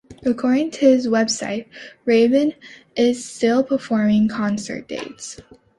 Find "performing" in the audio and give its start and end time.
3.63-4.29